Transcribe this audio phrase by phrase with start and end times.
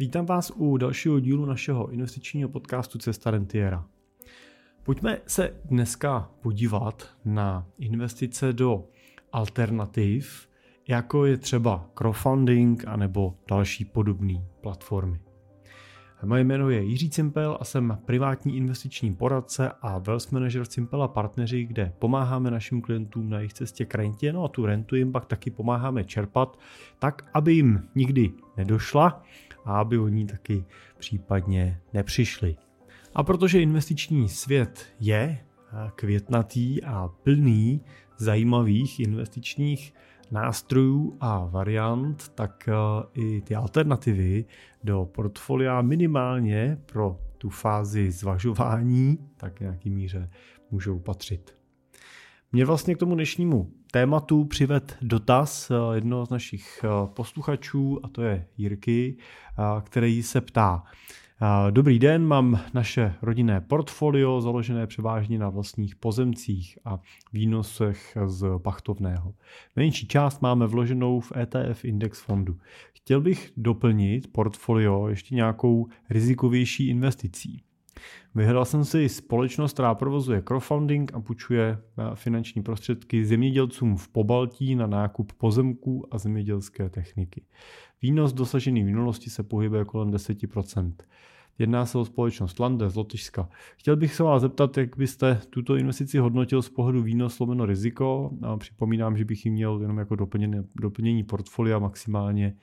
[0.00, 3.84] Vítám vás u dalšího dílu našeho investičního podcastu Cesta Rentiera.
[4.82, 8.84] Pojďme se dneska podívat na investice do
[9.32, 10.48] alternativ,
[10.88, 15.20] jako je třeba crowdfunding anebo další podobné platformy.
[16.24, 21.02] Moje jméno je Jiří Cimpel a jsem privátní investiční poradce a wealth manager v Cimpel
[21.02, 24.96] a partneři, kde pomáháme našim klientům na jejich cestě k rentě, no a tu rentu
[24.96, 26.58] jim pak taky pomáháme čerpat,
[26.98, 29.22] tak aby jim nikdy nedošla
[29.64, 30.64] a aby oni taky
[30.98, 32.56] případně nepřišli.
[33.14, 35.38] A protože investiční svět je
[35.94, 37.80] květnatý a plný
[38.16, 39.94] zajímavých investičních
[40.30, 42.72] nástrojů a variant, tak eh,
[43.14, 44.44] i ty alternativy
[44.84, 50.30] do portfolia minimálně pro tu fázi zvažování tak nějaký míře
[50.70, 51.57] můžou patřit.
[52.52, 58.08] Mě vlastně k tomu dnešnímu tématu přived dotaz eh, jednoho z našich eh, posluchačů, a
[58.08, 59.16] to je Jirky,
[59.84, 60.84] který se ptá,
[61.70, 66.98] Dobrý den, mám naše rodinné portfolio založené převážně na vlastních pozemcích a
[67.32, 69.34] výnosech z pachtovného.
[69.76, 72.58] Menší část máme vloženou v ETF index fondu.
[72.92, 77.62] Chtěl bych doplnit portfolio ještě nějakou rizikovější investicí.
[78.34, 81.78] Vyhledal jsem si společnost, která provozuje crowdfunding a půjčuje
[82.14, 87.42] finanční prostředky zemědělcům v Pobaltí na nákup pozemků a zemědělské techniky.
[88.02, 90.92] Výnos dosažený v minulosti se pohybuje kolem 10%.
[91.58, 93.48] Jedná se o společnost Lande z Lotyšska.
[93.76, 98.30] Chtěl bych se vás zeptat, jak byste tuto investici hodnotil z pohledu výnos lomeno riziko.
[98.42, 102.56] A připomínám, že bych ji měl jenom jako doplnění, doplnění portfolia maximálně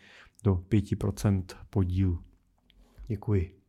[0.44, 2.19] do 5% podílu.
[3.08, 3.64] Děkuji.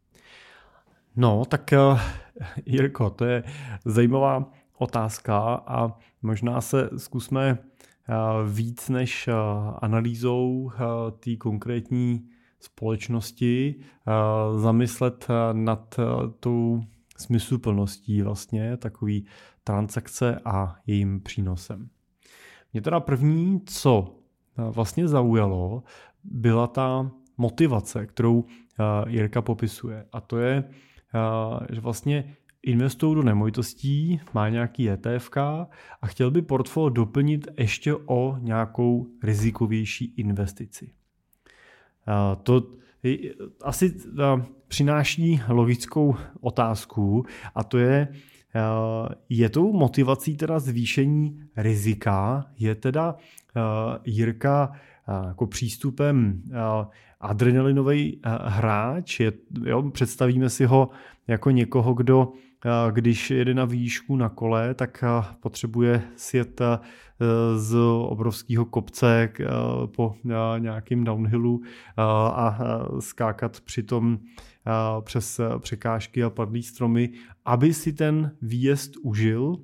[1.19, 1.78] No, tak eh,
[2.67, 3.45] Jirko, to je
[3.84, 8.14] zajímavá otázka a možná se zkusme eh,
[8.53, 9.33] víc než eh,
[9.83, 10.70] analýzou
[11.21, 12.28] té konkrétní
[12.60, 13.75] společnosti
[14.56, 16.00] zamyslet nad
[16.41, 16.81] tou
[17.16, 19.26] smysluplností vlastně takový
[19.65, 21.88] transakce a jejím přínosem.
[22.72, 24.15] Mě teda první, co
[24.56, 25.82] vlastně zaujalo,
[26.25, 28.44] byla ta motivace, kterou
[29.06, 30.06] Jirka popisuje.
[30.12, 30.65] A to je,
[31.72, 38.37] že vlastně investují do nemovitostí, má nějaký ETF a chtěl by portfolio doplnit ještě o
[38.38, 40.91] nějakou rizikovější investici.
[42.43, 42.62] To
[43.62, 43.94] asi
[44.69, 48.09] přináší logickou otázku a to je,
[49.28, 53.16] je tou motivací teda zvýšení rizika, je teda
[54.05, 54.72] Jirka
[55.27, 56.43] jako přístupem
[57.21, 59.33] adrenalinový hráč, je,
[59.65, 60.91] jo, představíme si ho
[61.28, 62.33] jako někoho, kdo
[62.91, 65.05] když jede na výšku na kole, tak
[65.41, 66.61] potřebuje sjet
[67.56, 69.33] z obrovského kopce
[69.97, 70.15] po
[70.59, 71.62] nějakým downhillu
[71.97, 72.59] a
[73.00, 74.19] skákat přitom
[75.00, 77.11] přes překážky a padlý stromy,
[77.44, 79.56] aby si ten výjezd užil,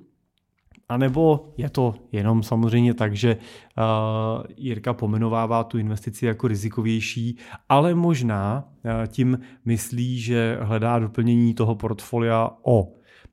[0.93, 7.37] a nebo je to jenom samozřejmě tak, že uh, Jirka pomenovává tu investici jako rizikovější,
[7.69, 12.87] ale možná uh, tím myslí, že hledá doplnění toho portfolia o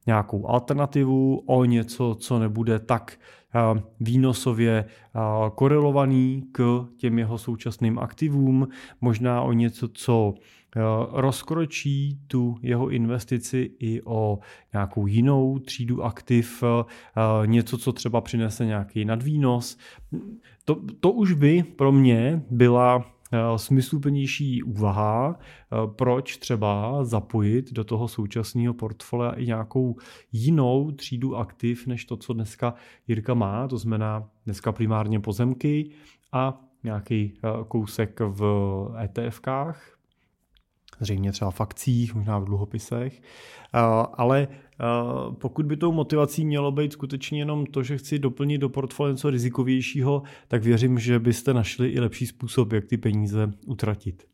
[0.06, 3.18] nějakou alternativu, o něco, co nebude tak
[3.72, 4.84] uh, výnosově
[5.54, 8.68] korelovaný k těm jeho současným aktivům,
[9.00, 10.59] možná o něco, co Eh,
[11.12, 14.38] rozkročí tu jeho investici i o
[14.72, 19.78] nějakou jinou třídu aktiv, eh, něco, co třeba přinese nějaký nadvýnos.
[20.64, 25.38] To, to už by pro mě byla eh, smysluplnější úvaha,
[25.86, 29.96] proč třeba zapojit do toho současného portfolia i nějakou
[30.32, 32.74] jinou třídu aktiv, než to, co dneska
[33.08, 35.90] Jirka má, to znamená dneska primárně pozemky
[36.32, 37.34] a nějaký
[37.68, 38.42] kousek v
[39.04, 39.99] ETFkách,
[41.00, 43.22] zřejmě třeba v akcích, možná v dluhopisech,
[44.14, 44.48] ale
[45.32, 49.30] pokud by tou motivací mělo být skutečně jenom to, že chci doplnit do portfolia něco
[49.30, 54.26] rizikovějšího, tak věřím, že byste našli i lepší způsob, jak ty peníze utratit.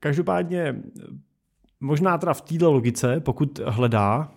[0.00, 0.82] Každopádně
[1.80, 4.32] Možná teda v této logice, pokud hledá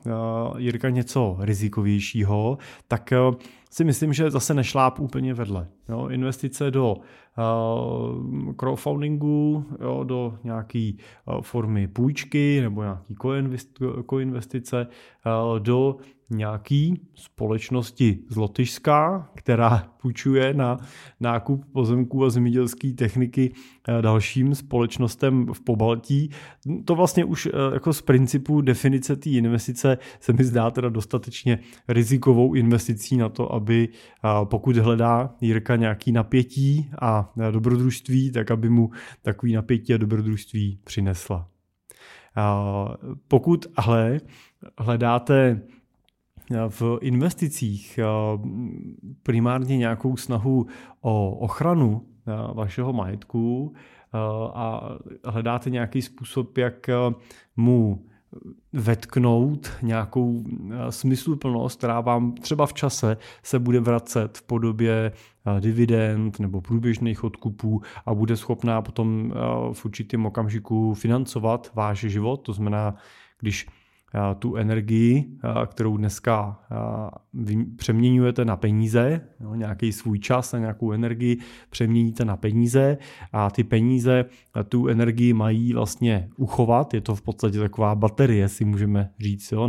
[0.58, 2.58] Jirka něco rizikovějšího,
[2.88, 3.14] tak
[3.72, 5.68] si myslím, že zase nešláp úplně vedle.
[5.90, 7.04] Jo, investice do uh,
[8.56, 10.92] crowdfundingu, jo, do nějaké
[11.26, 13.14] uh, formy půjčky nebo nějaké
[14.06, 14.88] koinvestice,
[15.26, 15.98] uh, do
[16.30, 20.78] nějaký společnosti z Lotyšska, která půjčuje na
[21.20, 23.52] nákup pozemků a zemědělské techniky
[23.88, 26.30] eh, dalším společnostem v Pobaltí.
[26.86, 31.60] To vlastně už eh, jako z principu definice té investice se mi zdá teda dostatečně
[31.88, 33.90] rizikovou investicí na to, aby
[34.44, 38.92] pokud hledá Jirka nějaký napětí a dobrodružství, tak aby mu
[39.22, 41.48] takový napětí a dobrodružství přinesla.
[43.28, 44.22] Pokud ale
[44.80, 45.62] hledáte
[46.70, 48.00] v investicích
[49.24, 50.68] primárně nějakou snahu
[51.02, 52.08] o ochranu
[52.54, 53.74] vašeho majetku
[54.54, 54.90] a
[55.26, 56.90] hledáte nějaký způsob, jak
[57.56, 58.06] mu
[58.74, 60.44] vetknout nějakou
[60.90, 65.12] smysluplnost, která vám třeba v čase se bude vracet v podobě
[65.60, 69.34] dividend nebo průběžných odkupů a bude schopná potom
[69.74, 72.38] v určitém okamžiku financovat váš život.
[72.38, 72.96] To znamená,
[73.40, 73.68] když
[74.40, 75.26] tu energii,
[75.66, 76.60] kterou dneska
[77.76, 79.22] přeměňujete na peníze,
[79.56, 81.38] nějaký svůj čas a nějakou energii
[81.70, 82.98] přeměníte na peníze
[83.32, 84.26] a ty peníze
[84.70, 89.68] tu energii mají vlastně uchovat, je to v podstatě taková baterie, si můžeme říct, jo?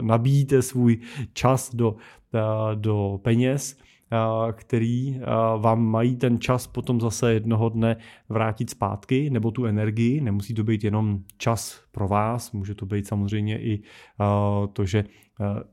[0.00, 0.98] nabíjíte svůj
[1.32, 1.96] čas do,
[2.74, 3.78] do peněz
[4.52, 5.20] který
[5.58, 7.96] vám mají ten čas potom zase jednoho dne
[8.28, 10.20] vrátit zpátky, nebo tu energii.
[10.20, 13.82] Nemusí to být jenom čas pro vás, může to být samozřejmě i
[14.72, 15.04] to, že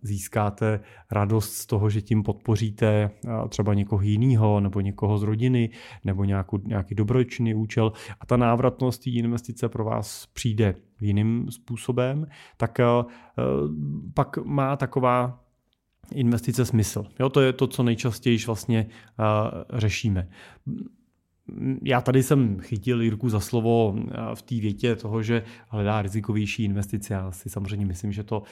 [0.01, 0.79] získáte
[1.11, 3.09] radost z toho, že tím podpoříte
[3.49, 5.69] třeba někoho jiného, nebo někoho z rodiny,
[6.05, 12.27] nebo nějakou, nějaký dobročný účel a ta návratnost té investice pro vás přijde jiným způsobem,
[12.57, 12.79] tak
[14.13, 15.42] pak má taková
[16.13, 17.05] investice smysl.
[17.19, 18.85] Jo, to je to, co nejčastěji vlastně
[19.19, 20.27] uh, řešíme.
[21.83, 23.95] Já tady jsem chytil Jirku za slovo
[24.33, 27.13] v té větě toho, že hledá rizikovější investice.
[27.13, 28.43] Já si samozřejmě myslím, že to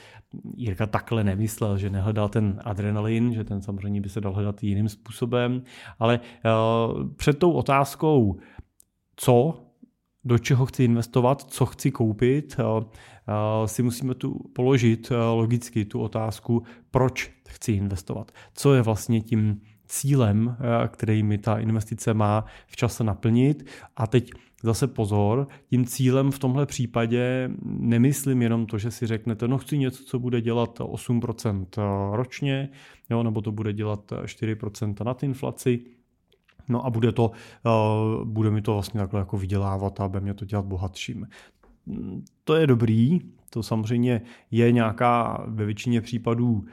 [0.56, 4.88] Jirka takhle nemyslel, že nehledal ten adrenalin, že ten samozřejmě by se dal hledat jiným
[4.88, 5.62] způsobem.
[5.98, 8.38] Ale uh, před tou otázkou,
[9.16, 9.54] co
[10.24, 12.56] do čeho chci investovat, co chci koupit,
[13.66, 18.32] si musíme tu položit logicky tu otázku, proč chci investovat.
[18.54, 20.56] Co je vlastně tím cílem,
[20.88, 23.66] který mi ta investice má v čase naplnit.
[23.96, 24.30] A teď
[24.62, 29.78] zase pozor, tím cílem v tomhle případě nemyslím jenom to, že si řeknete, no chci
[29.78, 31.66] něco, co bude dělat 8%
[32.12, 32.68] ročně,
[33.10, 35.84] jo, nebo to bude dělat 4% nad inflaci,
[36.68, 37.30] No a bude, to,
[38.24, 41.26] bude mi to vlastně takhle jako vydělávat a bude mě to dělat bohatším.
[42.44, 43.20] To je dobrý,
[43.50, 46.64] to samozřejmě je nějaká ve většině případů uh,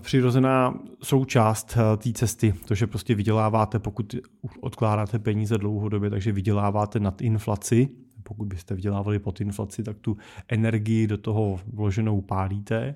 [0.00, 4.14] přirozená součást uh, té cesty, to, že prostě vyděláváte, pokud
[4.60, 7.88] odkládáte peníze dlouhodobě, takže vyděláváte nad inflaci,
[8.22, 10.16] pokud byste vydělávali pod inflaci, tak tu
[10.48, 12.94] energii do toho vloženou pálíte,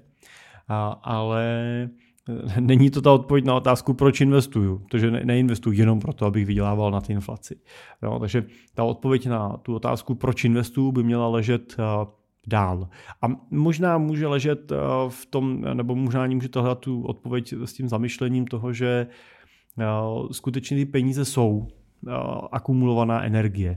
[1.02, 1.88] ale
[2.60, 4.78] Není to ta odpověď na otázku, proč investuju.
[4.78, 7.60] Protože ne, neinvestuju jenom proto, abych vydělával na té inflaci.
[8.02, 8.44] No, takže
[8.74, 12.08] ta odpověď na tu otázku, proč investuju, by měla ležet uh,
[12.46, 12.88] dál.
[13.22, 14.78] A možná může ležet uh,
[15.08, 19.06] v tom, nebo možná ani můžete hledat tu odpověď s tím zamyšlením toho, že
[19.76, 21.68] uh, skutečně ty peníze jsou
[22.52, 23.76] akumulovaná energie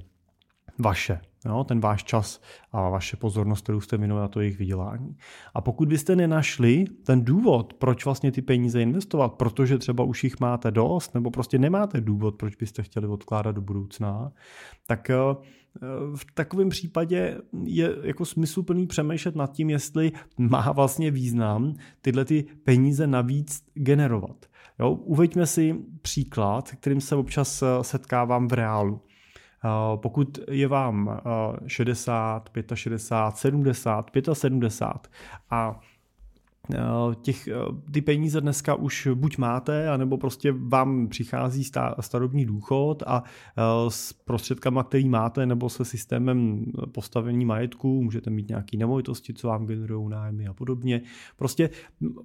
[0.79, 1.19] vaše.
[1.45, 2.41] Jo, ten váš čas
[2.71, 5.17] a vaše pozornost, kterou jste věnovali na to jejich vydělání.
[5.53, 10.39] A pokud byste nenašli ten důvod, proč vlastně ty peníze investovat, protože třeba už jich
[10.39, 14.31] máte dost, nebo prostě nemáte důvod, proč byste chtěli odkládat do budoucna,
[14.87, 15.15] tak eh,
[16.15, 22.45] v takovém případě je jako smysluplný přemýšlet nad tím, jestli má vlastně význam tyhle ty
[22.63, 24.45] peníze navíc generovat.
[24.79, 29.01] Jo, uveďme si příklad, kterým se občas eh, setkávám v reálu.
[29.95, 31.21] Pokud je vám
[31.67, 35.07] 60, 65, 70, 75
[35.49, 35.92] a Eh,
[37.21, 37.53] těch, eh,
[37.91, 41.63] ty peníze dneska už buď máte, anebo prostě vám přichází
[41.99, 48.49] starobní důchod a eh, s prostředkama, který máte, nebo se systémem postavení majetku, můžete mít
[48.49, 51.01] nějaké nemovitosti, co vám generují nájmy a podobně.
[51.37, 51.69] Prostě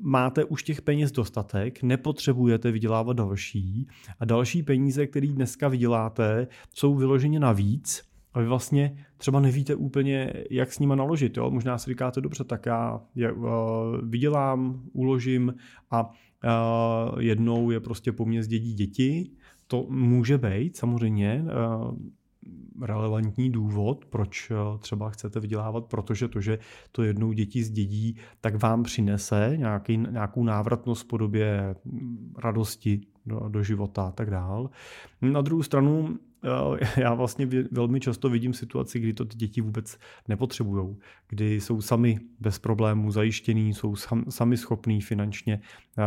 [0.01, 3.89] máte už těch peněz dostatek, nepotřebujete vydělávat další
[4.21, 10.33] a další peníze, které dneska vyděláte, jsou vyloženě navíc, a vy vlastně třeba nevíte úplně,
[10.51, 11.37] jak s nima naložit.
[11.37, 11.51] Jo?
[11.51, 13.47] Možná si říkáte, dobře, tak já je, uh,
[14.03, 15.55] vydělám, uložím
[15.91, 19.31] a uh, jednou je prostě po mně zdědí děti.
[19.67, 21.97] To může být samozřejmě uh,
[22.81, 26.59] relevantní důvod, proč třeba chcete vydělávat, protože to, že
[26.93, 31.75] to jednou děti zdědí, tak vám přinese nějaký, nějakou návratnost v podobě
[32.39, 34.71] radosti, do, do života a tak dál.
[35.23, 39.99] Na druhou stranu Eh, já vlastně velmi často vidím situaci, kdy to ty děti vůbec
[40.29, 40.97] nepotřebují,
[41.29, 43.97] kdy jsou sami bez problémů zajištění, jsou
[44.29, 45.61] sami schopní finančně
[45.99, 46.05] eh,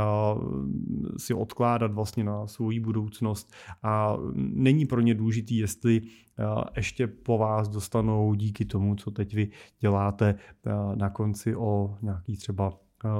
[1.17, 6.43] si odkládat vlastně na svou budoucnost a není pro ně důležitý, jestli eh,
[6.75, 9.49] ještě po vás dostanou díky tomu, co teď vy
[9.79, 10.35] děláte
[10.95, 12.73] na konci o nějaký třeba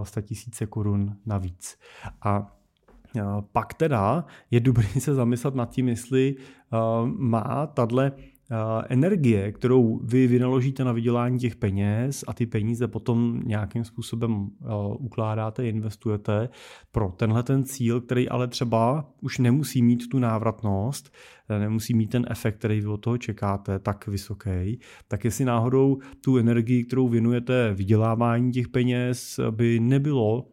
[0.03, 1.77] 100 tisíce korun navíc.
[2.21, 2.60] A
[3.51, 6.35] pak teda je dobré se zamyslet nad tím, jestli
[7.17, 8.11] má tahle
[8.89, 14.49] energie, kterou vy vynaložíte na vydělání těch peněz a ty peníze potom nějakým způsobem
[14.99, 16.49] ukládáte, investujete
[16.91, 21.13] pro tenhle ten cíl, který ale třeba už nemusí mít tu návratnost,
[21.59, 26.37] nemusí mít ten efekt, který vy od toho čekáte, tak vysoký, tak jestli náhodou tu
[26.37, 30.45] energii, kterou věnujete vydělávání těch peněz, by nebylo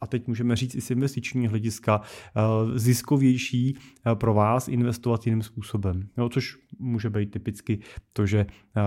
[0.00, 5.42] a teď můžeme říct i z investičního hlediska, eh, ziskovější eh, pro vás investovat jiným
[5.42, 6.08] způsobem.
[6.18, 7.78] Jo, což může být typicky
[8.12, 8.80] to, že eh,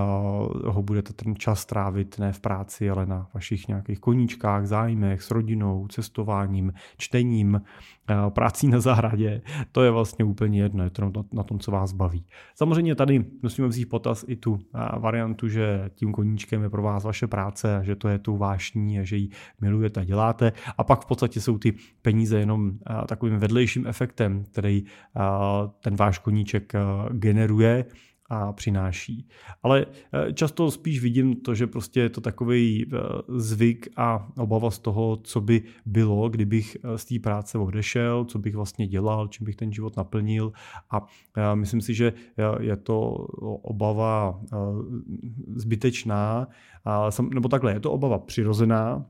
[0.66, 5.32] ho budete ten čas trávit ne v práci, ale na vašich nějakých koníčkách, zájmech, s
[5.32, 7.62] rodinou, cestováním, čtením,
[8.30, 9.42] prací na zahradě.
[9.72, 12.26] To je vlastně úplně jedno, je to na tom, co vás baví.
[12.56, 14.60] Samozřejmě tady musíme vzít potaz i tu
[15.00, 19.04] variantu, že tím koníčkem je pro vás vaše práce že to je tu vášní a
[19.04, 19.30] že ji
[19.62, 20.52] milujete a děláte.
[20.78, 22.72] A pak v podstatě jsou ty peníze jenom
[23.08, 24.84] takovým vedlejším efektem, který
[25.82, 26.74] ten váš koníček
[27.10, 27.86] generuje
[28.32, 29.28] a přináší.
[29.64, 34.72] Ale eh, často spíš vidím to, že prostě je to takový eh, zvyk a obava
[34.72, 39.28] z toho, co by bylo, kdybych eh, z té práce odešel, co bych vlastně dělal,
[39.28, 40.52] čím bych ten život naplnil
[40.92, 41.08] a
[41.56, 42.14] myslím si, že
[42.60, 43.10] je to
[43.62, 44.42] obava
[45.56, 46.48] zbytečná,
[47.34, 49.06] nebo takhle, je to obava přirozená,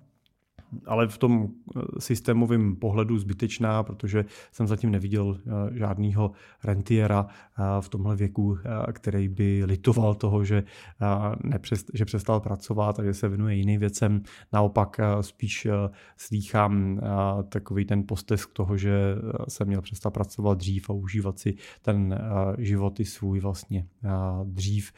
[0.85, 6.31] ale v tom eh, systémovém pohledu zbytečná, protože jsem zatím neviděl eh, žádného
[6.63, 8.57] rentiera eh, v tomhle věku,
[8.93, 10.63] který by litoval toho, že,
[11.43, 14.23] nepřest, že přestal pracovat a že se věnuje jiným věcem.
[14.53, 15.67] Naopak spíš
[16.17, 17.01] slýchám
[17.49, 19.15] takový ten postesk toho, že
[19.47, 22.19] jsem měl přestat pracovat dřív a užívat si ten
[22.57, 23.87] život i svůj vlastně
[24.43, 24.91] dřív,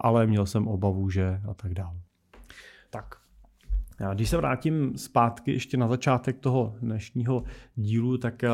[0.00, 2.00] ale měl jsem obavu, že a tak dále.
[2.90, 3.14] Tak,
[4.14, 8.50] když se vrátím zpátky ještě na začátek toho dnešního dílu, tak eh,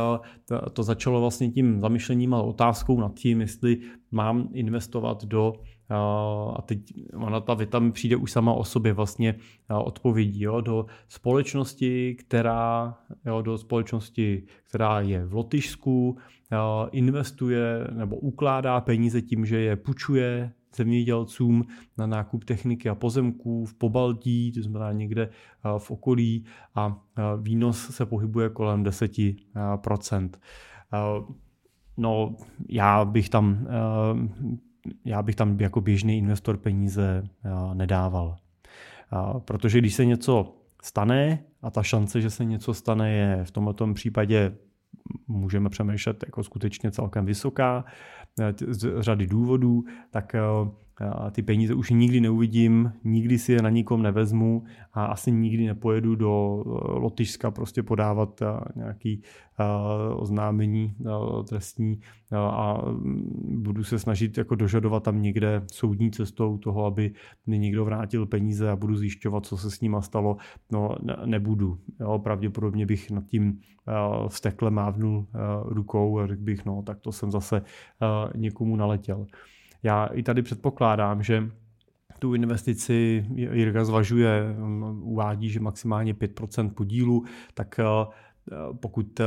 [0.73, 5.53] to začalo vlastně tím zamyšlením a otázkou nad tím, jestli mám investovat do
[5.91, 5.95] eh,
[6.57, 6.79] a teď
[7.17, 9.35] ona ta věta mi přijde už sama o sobě vlastně
[9.71, 16.17] eh, odpovědí, jo, do společnosti, která, jo, do společnosti, která je v Lotyšsku,
[16.93, 21.65] investuje nebo ukládá peníze tím, že je půjčuje zemědělcům
[21.99, 27.23] na nákup techniky a pozemků v Pobaltí, to znamená někde eh, v okolí a eh,
[27.43, 30.31] výnos se pohybuje kolem 10%.
[30.93, 30.99] Eh,
[31.97, 32.37] no,
[32.69, 33.67] já bych tam,
[35.05, 37.25] já bych tam jako běžný investor peníze
[37.75, 38.37] nedával.
[39.39, 43.95] Protože když se něco stane a ta šance, že se něco stane, je v tomto
[43.95, 44.57] případě
[45.29, 47.85] můžeme přemýšlet jako skutečně celkem vysoká,
[48.41, 50.35] Eh, z řady důvodů, tak
[51.01, 55.67] eh, ty peníze už nikdy neuvidím, nikdy si je na nikom nevezmu a asi nikdy
[55.67, 58.43] nepojedu do eh, Lotyšska prostě podávat
[58.77, 59.23] nějaký
[60.17, 60.95] oznámení
[61.49, 62.01] trestní
[62.33, 67.13] a mm, budu se snažit jako dožadovat tam někde soudní cestou toho, aby
[67.47, 70.37] mi někdo vrátil peníze a budu zjišťovat, co se s nima stalo.
[70.73, 71.79] No nebudu.
[72.01, 73.61] Jo, pravděpodobně bych nad tím
[74.29, 75.27] vztekle mávnul
[75.65, 77.63] rukou a řekl bych, no tak to jsem zase
[78.35, 79.27] někomu naletěl.
[79.85, 81.51] Já i tady předpokládám, že
[82.19, 84.57] tu investici Jirka zvažuje,
[85.01, 87.25] uvádí, že maximálně 5% podílu,
[87.55, 87.85] tak eh,
[88.81, 89.25] pokud eh,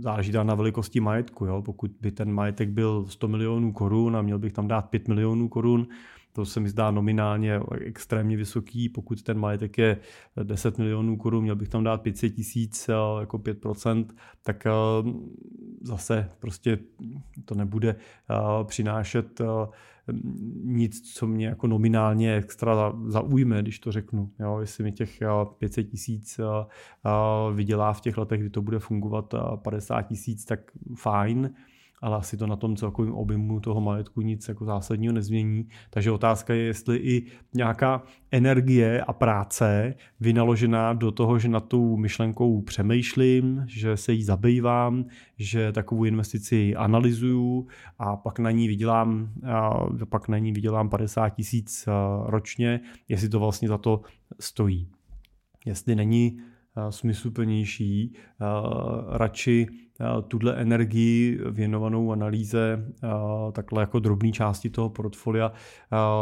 [0.00, 1.62] záleží na velikosti majetku, jo?
[1.62, 5.48] pokud by ten majetek byl 100 milionů korun a měl bych tam dát 5 milionů
[5.48, 5.88] korun,
[6.32, 8.88] to se mi zdá nominálně extrémně vysoký.
[8.88, 9.96] Pokud ten majetek je
[10.42, 14.06] 10 milionů korun, měl bych tam dát 500 tisíc eh, jako 5%,
[14.42, 14.70] tak eh,
[15.82, 16.78] zase prostě
[17.44, 19.40] to nebude eh, přinášet
[20.64, 24.30] nic, co mě jako nominálně extra zaujme, když to řeknu.
[24.38, 25.22] Jo, jestli mi těch
[25.58, 26.40] 500 tisíc
[27.54, 30.60] vydělá v těch letech, kdy to bude fungovat 50 tisíc, tak
[30.94, 31.50] fajn
[32.00, 35.68] ale asi to na tom celkovém objemu toho majetku nic jako zásadního nezmění.
[35.90, 41.96] Takže otázka je, jestli i nějaká energie a práce vynaložená do toho, že na tou
[41.96, 45.04] myšlenkou přemýšlím, že se jí zabývám,
[45.38, 47.66] že takovou investici analyzuju
[47.98, 51.88] a pak na ní vydělám, a pak na ní vydělám 50 tisíc
[52.24, 54.00] ročně, jestli to vlastně za to
[54.40, 54.88] stojí.
[55.66, 56.40] Jestli není
[56.90, 58.14] smysluplnější
[59.08, 59.66] radši
[60.28, 62.86] tuhle energii věnovanou analýze
[63.52, 65.52] takhle jako drobné části toho portfolia,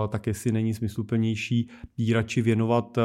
[0.09, 2.99] tak jestli není smysluplnější jí radši věnovat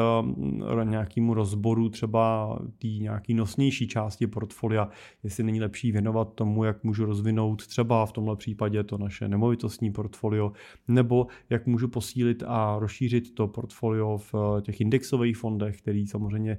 [0.84, 4.88] nějakému rozboru třeba té nějaký nosnější části portfolia,
[5.22, 9.92] jestli není lepší věnovat tomu, jak můžu rozvinout třeba v tomhle případě to naše nemovitostní
[9.92, 10.52] portfolio,
[10.88, 16.58] nebo jak můžu posílit a rozšířit to portfolio v těch indexových fondech, který samozřejmě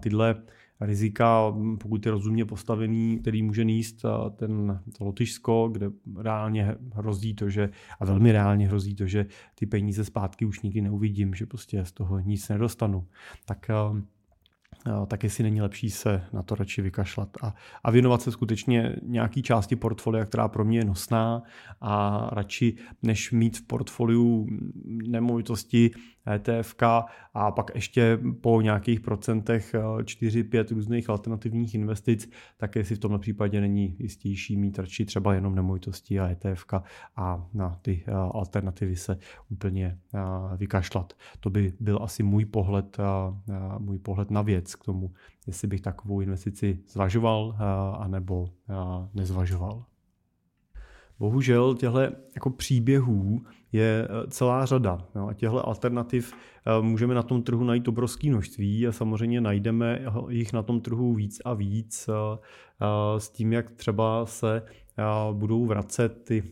[0.00, 0.42] tyhle
[0.80, 4.04] rizika, pokud je rozumně postavený, který může níst
[4.36, 7.70] ten to Lotyšsko, kde reálně hrozí to, že,
[8.00, 11.92] a velmi reálně hrozí to, že ty peníze zpátky už nikdy neuvidím, že prostě z
[11.92, 13.06] toho nic nedostanu.
[13.44, 13.70] Tak
[15.06, 19.42] tak jestli není lepší se na to radši vykašlat a, a věnovat se skutečně nějaký
[19.42, 21.42] části portfolia, která pro mě je nosná
[21.80, 24.46] a radši než mít v portfoliu
[25.08, 25.90] nemovitosti
[26.34, 26.74] ETF
[27.34, 33.18] a pak ještě po nějakých procentech 4-5 eh, různých alternativních investic, tak jestli v tomhle
[33.18, 36.64] případě není jistější mít radši třeba jenom nemovitosti a ETF
[37.16, 39.18] a na ty eh, alternativy se
[39.48, 40.20] úplně eh,
[40.56, 41.12] vykašlat.
[41.40, 42.96] To by byl asi můj pohled,
[43.78, 45.12] můj pohled na věc k tomu,
[45.46, 47.56] jestli bych takovou investici zvažoval
[47.98, 48.48] anebo
[49.14, 49.84] nezvažoval.
[51.20, 52.00] Bohužel těchto
[52.34, 54.98] jako příběhů je eh, celá řada.
[55.14, 60.04] Jo, a těchto alternativ eh, můžeme na tom trhu najít obrovské množství a samozřejmě najdeme
[60.28, 62.38] jich na tom trhu víc a víc eh,
[63.20, 64.62] s tím, jak třeba se
[65.32, 66.42] budou vracet ty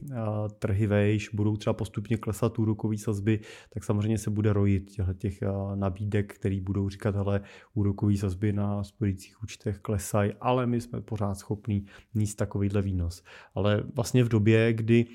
[0.59, 3.40] trhy vejš, budou třeba postupně klesat úrokové sazby,
[3.71, 5.38] tak samozřejmě se bude rojit těch
[5.75, 7.40] nabídek, které budou říkat, hele,
[7.75, 13.23] úrokové sazby na spořících účtech klesají, ale my jsme pořád schopní níst takovýhle výnos.
[13.54, 15.07] Ale vlastně v době, kdy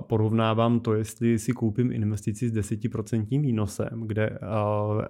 [0.00, 4.38] porovnávám to, jestli si koupím investici s 10% výnosem, kde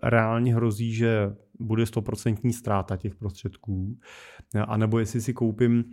[0.02, 3.98] reálně hrozí, že bude 100% ztráta těch prostředků,
[4.68, 5.84] anebo jestli si koupím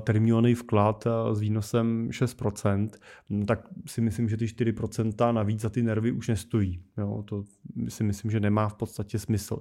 [0.00, 2.88] termínovaný vklad s výnosem 6%,
[3.30, 6.82] no tak si myslím, že ty 4% navíc za ty nervy už nestojí.
[6.98, 7.44] Jo, to
[7.88, 9.58] si myslím, že nemá v podstatě smysl.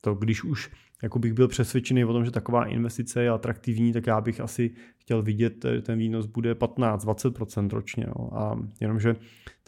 [0.00, 0.70] To když už
[1.02, 4.70] jako bych byl přesvědčený o tom, že taková investice je atraktivní, tak já bych asi
[4.96, 8.04] chtěl vidět, že ten výnos bude 15-20% ročně.
[8.08, 8.30] Jo.
[8.32, 9.16] A jenomže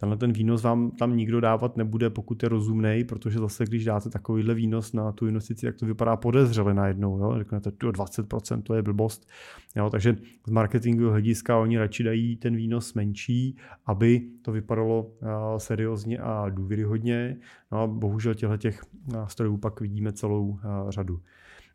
[0.00, 4.11] tenhle ten výnos vám tam nikdo dávat nebude, pokud je rozumný, protože zase, když dáte
[4.11, 7.19] takovýhle výnos na tu investici, jak to vypadá podezřele najednou.
[7.19, 7.35] Jo.
[7.38, 9.29] Řeknete, tu 20% to je blbost.
[9.77, 9.90] Jo.
[9.90, 16.18] Takže z marketingového hlediska oni radši dají ten výnos menší, aby to vypadalo uh, seriózně
[16.18, 17.37] a důvěryhodně.
[17.72, 18.83] No a bohužel těchto těch
[19.27, 20.59] strojů pak vidíme celou uh,
[20.90, 21.20] řadu.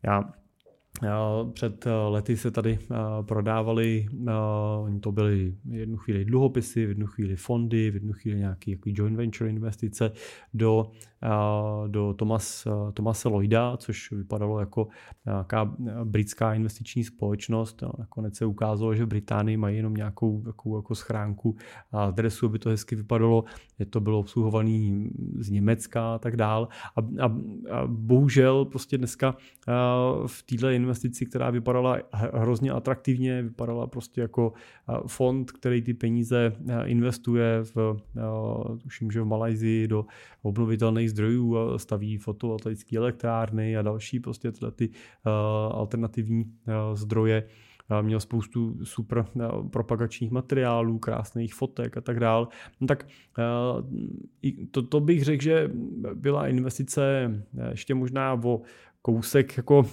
[0.04, 0.24] Já
[1.54, 6.90] před eh, lety se tady eh, prodávali, eh, to byly v jednu chvíli dluhopisy, v
[6.90, 10.12] jednu chvíli fondy, v jednu chvíli nějaké jako joint venture investice
[10.54, 10.92] do,
[11.88, 14.88] do Thomas, Thomase Lloyda, což vypadalo jako
[15.26, 17.84] nějaká britská investiční společnost.
[18.00, 21.56] Nakonec se ukázalo, že v Británii mají jenom nějakou takovou jako schránku
[21.92, 23.44] adresu, aby to hezky vypadalo.
[23.80, 26.68] Je to bylo obsluhované z Německa a tak dál.
[26.96, 29.36] A, a, a bohužel prostě dneska
[30.28, 34.54] v této investici, která vypadala hrozně atraktivně, vypadala prostě jako
[35.08, 36.54] fond, který ty peníze
[36.86, 37.98] investuje v,
[38.78, 40.06] tuším, že v Malajzii do
[40.42, 44.90] obnovitelných zdrojů a staví fotovoltaické elektrárny a další prostě tyhle ty
[45.72, 46.46] alternativní
[46.94, 47.44] zdroje
[48.02, 49.26] měl spoustu super
[49.70, 52.48] propagačních materiálů, krásných fotek a tak dál.
[52.82, 53.08] No tak
[54.72, 55.72] to, to bych řekl, že
[56.14, 57.32] byla investice
[57.72, 58.62] ještě možná o
[59.02, 59.86] kousek jako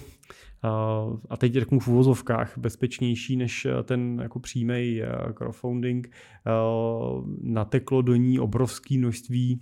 [1.29, 6.07] a teď řeknu v uvozovkách, bezpečnější než eh, ten jako přímý eh, crowdfunding.
[6.07, 6.51] Eh,
[7.41, 9.61] nateklo do ní obrovské množství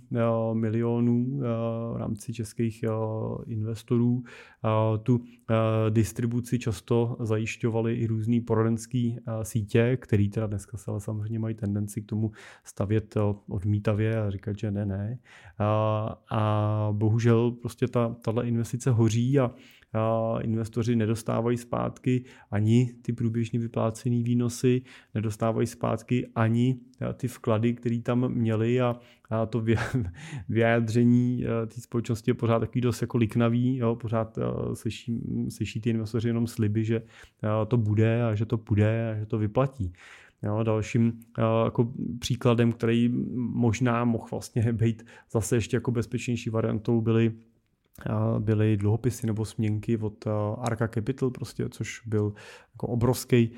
[0.52, 1.40] milionů
[1.92, 2.84] v rámci českých
[3.46, 4.22] investorů.
[5.02, 5.20] Tu
[5.90, 12.02] distribuci často zajišťovaly i různé poradenské sítě, které teda dneska se ale samozřejmě mají tendenci
[12.02, 12.32] k tomu
[12.64, 13.14] stavět
[13.48, 15.18] odmítavě a říkat, že ne, ne.
[16.30, 19.50] A bohužel prostě ta, tahle investice hoří a
[20.40, 24.82] investoři nedostávají zpátky ani ty průběžně vyplácené výnosy,
[25.14, 26.76] nedostávají zpátky ani
[27.14, 28.96] ty vklady, které tam měli a,
[29.30, 29.64] a to
[30.48, 34.38] vyjádření té společnosti je pořád takový dost jako liknavý, jo, pořád
[34.74, 37.02] slyší, slyší ty investoři jenom sliby, že
[37.68, 39.92] to bude a že to půjde a že to vyplatí.
[40.42, 41.20] Jo, dalším
[41.64, 47.32] jako příkladem, který možná mohl vlastně být zase ještě jako bezpečnější variantou, byly
[48.38, 50.24] byly dluhopisy nebo směnky od
[50.58, 52.32] Arca Capital, prostě, což byl
[52.74, 53.50] jako obrovský,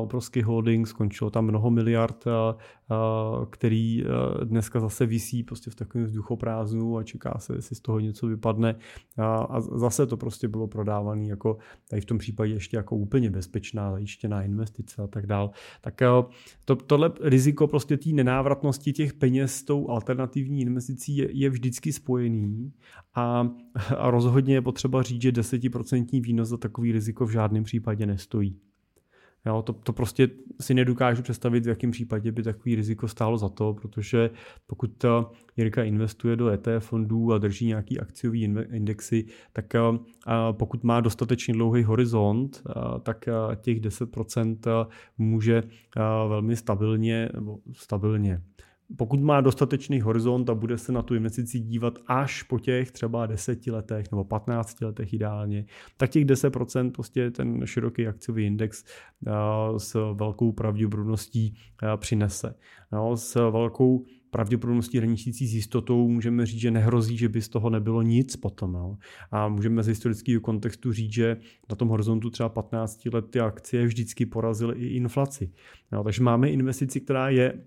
[0.00, 2.24] obrovský holding, skončilo tam mnoho miliard,
[3.50, 4.04] který
[4.44, 8.74] dneska zase visí prostě v takovém vzduchoprázdnu a čeká se, jestli z toho něco vypadne.
[9.18, 11.56] A zase to prostě bylo prodávané jako
[11.90, 15.50] tady v tom případě ještě jako úplně bezpečná, zajištěná investice a tak dál.
[15.80, 16.02] Tak
[16.64, 21.92] to, tohle riziko prostě té nenávratnosti těch peněz s tou alternativní investicí je, je vždycky
[21.92, 22.72] spojený
[23.14, 23.48] a,
[23.98, 28.56] a rozhodně je potřeba říct, že 10% výnos za takový riziko v žádném případě nestojí.
[29.46, 30.28] Jo, to, to prostě
[30.60, 34.30] si nedokážu představit, v jakém případě by takový riziko stálo za to, protože
[34.66, 35.04] pokud
[35.56, 39.72] Jirka investuje do ETF fondů a drží nějaký akciový indexy, tak
[40.52, 42.62] pokud má dostatečně dlouhý horizont,
[43.02, 44.86] tak těch 10%
[45.18, 45.62] může
[46.28, 48.42] velmi stabilně, nebo stabilně,
[48.96, 53.26] pokud má dostatečný horizont a bude se na tu investici dívat až po těch třeba
[53.26, 55.64] 10 letech nebo 15 letech ideálně,
[55.96, 58.84] tak těch 10% prostě ten široký akciový index
[59.76, 61.54] s velkou pravděpodobností
[61.96, 62.54] přinese.
[62.92, 67.70] No, s velkou pravděpodobností hraničící s jistotou můžeme říct, že nehrozí, že by z toho
[67.70, 68.74] nebylo nic potom.
[68.74, 68.96] Jo.
[69.30, 71.36] A můžeme z historického kontextu říct, že
[71.70, 75.52] na tom horizontu třeba 15 let ty akcie vždycky porazily i inflaci.
[75.92, 77.64] Jo, takže máme investici, která je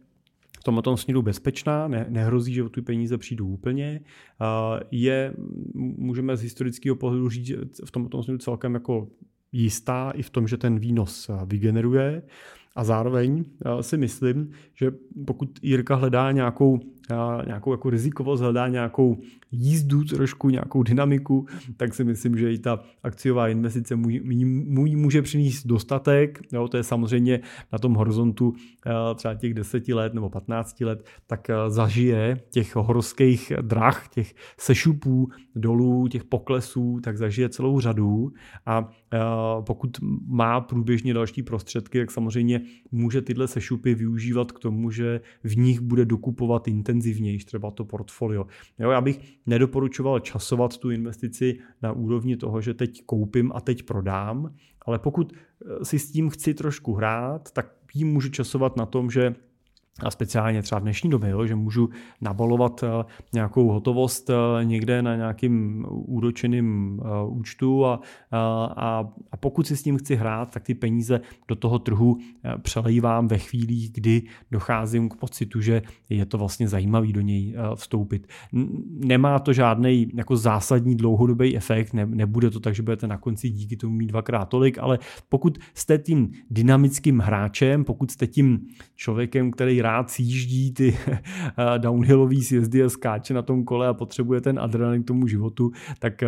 [0.60, 4.02] v tomto směru bezpečná, ne, nehrozí, že o ty peníze přijdou úplně.
[4.92, 5.34] Je,
[5.76, 7.52] můžeme z historického pohledu říct,
[7.86, 9.08] v tomto směru celkem jako
[9.52, 12.22] jistá i v tom, že ten výnos vygeneruje.
[12.76, 13.46] A zároveň
[13.82, 14.92] si myslím, že
[15.26, 16.80] pokud Jirka hledá nějakou
[17.46, 19.18] nějakou jako rizikovost, hledá nějakou
[19.52, 21.46] jízdu trošku, nějakou dynamiku,
[21.78, 24.10] tak si myslím, že i ta akciová investice mu
[24.86, 26.40] může přinést dostatek.
[26.52, 27.40] Jo, to je samozřejmě
[27.72, 28.54] na tom horizontu
[28.86, 34.36] eh, třeba těch 10 let nebo 15 let, tak eh, zažije těch horských drah, těch
[34.58, 38.32] sešupů dolů, těch poklesů, tak zažije celou řadu
[38.66, 39.20] a eh,
[39.62, 45.58] pokud má průběžně další prostředky, tak samozřejmě může tyhle sešupy využívat k tomu, že v
[45.58, 48.46] nich bude dokupovat intenzivně intenzivnější třeba to portfolio.
[48.80, 53.84] Jo, já bych nedoporučoval časovat tu investici na úrovni toho, že teď koupím a teď
[53.84, 54.54] prodám,
[54.86, 59.10] ale pokud eh, si s tím chci trošku hrát, tak ji můžu časovat na tom,
[59.12, 59.36] že
[60.04, 61.90] a speciálně třeba v dnešní době, jo, že můžu
[62.22, 68.00] nabalovat eh, nějakou hotovost eh, někde na nějakým úročeným eh, účtu a,
[68.32, 72.18] a, a pokud si s tím chci hrát, tak ty peníze do toho trhu
[72.62, 78.28] přelejvám ve chvílích, kdy docházím k pocitu, že je to vlastně zajímavý do něj vstoupit.
[79.06, 83.50] Nemá to žádný jako zásadní dlouhodobý efekt, ne, nebude to tak, že budete na konci
[83.50, 89.52] díky tomu mít dvakrát tolik, ale pokud jste tím dynamickým hráčem, pokud jste tím člověkem,
[89.52, 94.60] který rád sjíždí ty eh, downhillové sjezdy a skáče na tom kole a potřebuje ten
[94.60, 96.28] adrenalin k tomu životu, tak eh,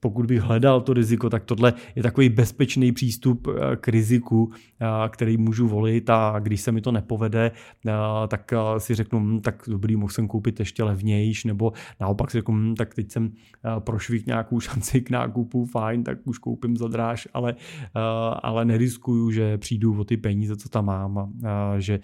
[0.00, 4.86] pokud bych hledal to riziko, tak tohle je takový bezpečný přístup eh, k riziku, eh,
[5.08, 7.50] který můžu volit a když se mi to nepovede,
[7.86, 7.92] eh,
[8.28, 12.54] tak si řeknu, hm, tak dobrý, mohl jsem koupit ještě levnějš, nebo naopak si řeknu,
[12.54, 13.32] hm, tak teď jsem
[13.78, 17.54] prošvih nějakou šanci k nákupu, fajn, tak už koupím za dráž, ale,
[18.42, 21.30] ale neriskuju, že přijdu o ty peníze, co tam mám a
[21.78, 22.00] že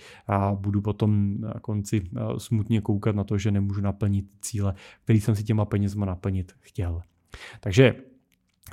[0.55, 2.03] budu potom na konci
[2.39, 7.03] smutně koukat na to, že nemůžu naplnit cíle, který jsem si těma penězma naplnit chtěl.
[7.61, 7.95] Takže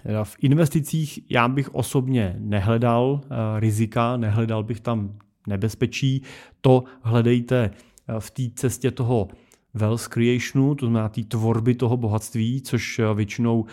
[0.05, 6.21] eh, v investicích já bych osobně nehledal eh, rizika, nehledal bych tam nebezpečí.
[6.61, 7.71] To hledejte
[8.07, 9.27] eh, v té cestě toho
[9.73, 13.65] wealth creationu, to znamená té tvorby toho bohatství, což většinou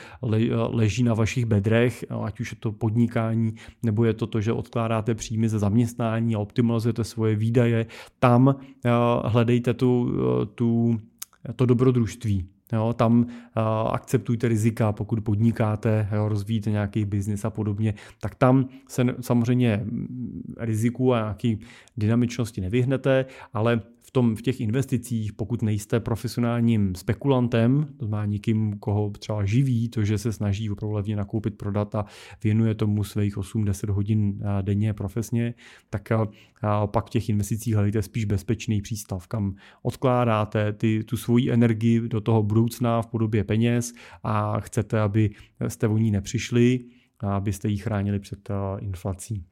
[0.71, 5.15] leží na vašich bedrech, ať už je to podnikání, nebo je to to, že odkládáte
[5.15, 7.87] příjmy ze zaměstnání a optimalizujete svoje výdaje.
[8.19, 8.55] Tam
[9.25, 10.13] hledejte tu,
[10.55, 10.99] tu,
[11.57, 12.47] to dobrodružství.
[12.73, 13.27] Jo, tam uh,
[13.93, 19.85] akceptujte rizika, pokud podnikáte, jo, rozvíjíte nějaký biznis a podobně, tak tam se samozřejmě
[20.59, 21.61] riziku a nějaký
[21.97, 28.79] dynamičnosti nevyhnete, ale v, tom, v těch investicích, pokud nejste profesionálním spekulantem, to znamená někým,
[28.79, 32.05] koho třeba živí, to, že se snaží opravdu levně nakoupit, prodat a
[32.45, 35.55] věnuje tomu svých 8-10 hodin denně profesně,
[35.91, 36.09] tak
[36.87, 42.21] pak v těch investicích hledejte spíš bezpečný přístav, kam odkládáte ty, tu svoji energii do
[42.21, 43.93] toho budoucna v podobě peněz
[44.23, 45.31] a chcete, aby
[45.69, 46.81] jste o ní nepřišli,
[47.21, 49.45] a abyste ji chránili před inflací.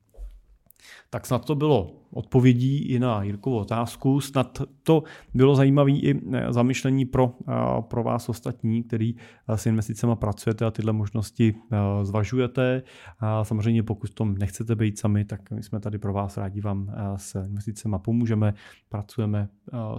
[1.11, 4.21] Tak snad to bylo odpovědí i na Jirkovou otázku.
[4.21, 5.03] Snad to
[5.35, 7.33] bylo zajímavé i zamyšlení pro,
[7.81, 9.15] pro vás ostatní, který
[9.49, 11.55] s investicemi pracujete a tyhle možnosti
[12.03, 12.83] zvažujete.
[13.21, 16.93] A samozřejmě pokud tom nechcete být sami, tak my jsme tady pro vás rádi vám
[17.17, 18.55] s investicemi pomůžeme.
[18.89, 19.49] Pracujeme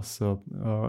[0.00, 0.38] s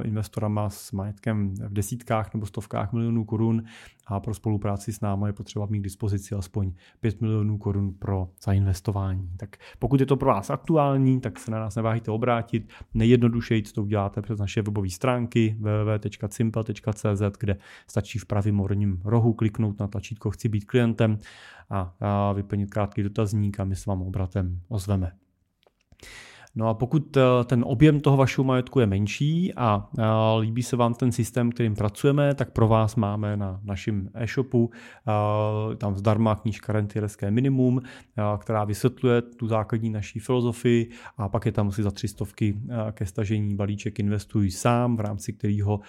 [0.03, 3.63] investorama s majetkem v desítkách nebo stovkách milionů korun
[4.07, 8.29] a pro spolupráci s námi je potřeba mít k dispozici aspoň 5 milionů korun pro
[8.43, 9.29] zainvestování.
[9.37, 12.69] Tak pokud je to pro vás aktuální, tak se na nás neváhejte obrátit.
[12.93, 19.79] Nejjednodušeji to uděláte přes naše webové stránky www.simple.cz, kde stačí v pravém horním rohu kliknout
[19.79, 21.17] na tlačítko Chci být klientem
[21.99, 25.11] a vyplnit krátký dotazník a my s vám obratem ozveme.
[26.55, 30.03] No a pokud eh, ten objem toho vašeho majetku je menší a eh,
[30.39, 35.75] líbí se vám ten systém, kterým pracujeme, tak pro vás máme na našem e-shopu eh,
[35.75, 37.81] tam zdarma knížka Rentierské minimum,
[38.37, 43.05] která vysvětluje tu základní naší filozofii a pak je tam asi za tři stovky ke
[43.05, 45.79] stažení balíček Investuj sám, v rámci kterého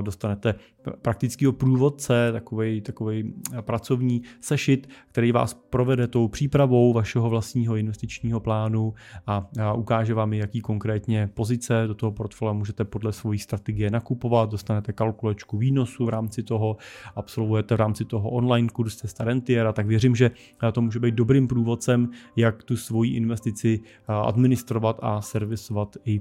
[0.00, 0.54] dostanete
[1.02, 8.94] praktického průvodce, takový, takový pracovní sešit, který vás provede tou přípravou vašeho vlastního investičního plánu
[9.26, 14.50] a, a ukáže vám, jaký konkrétně pozice do toho portfolia můžete podle svojí strategie nakupovat,
[14.50, 16.76] dostanete kalkulačku výnosu v rámci toho,
[17.16, 20.30] absolvujete v rámci toho online kurz Testa Rentiera, tak věřím, že
[20.72, 26.20] to může být dobrým průvodcem, jak tu svoji investici administrovat a servisovat i,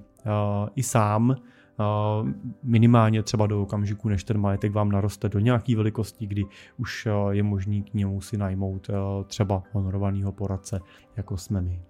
[0.76, 1.36] i sám
[2.64, 6.44] minimálně třeba do okamžiku, než ten majetek vám naroste do nějaké velikosti, kdy
[6.78, 8.90] už je možný k němu si najmout
[9.28, 10.80] třeba honorovaného poradce,
[11.18, 11.82] jako jsme my.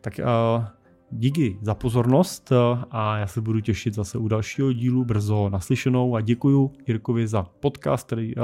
[0.00, 0.20] Tak
[1.10, 2.52] Díky za pozornost
[2.90, 7.42] a já se budu těšit zase u dalšího dílu brzo naslyšenou a děkuji Jirkovi za
[7.42, 8.34] podcast, který,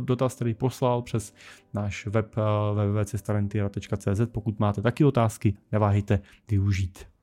[0.00, 1.34] dotaz, který poslal přes
[1.74, 2.36] náš web
[2.74, 4.20] www.cestarentiera.cz.
[4.32, 6.20] Pokud máte taky otázky, neváhejte
[6.50, 7.15] využít.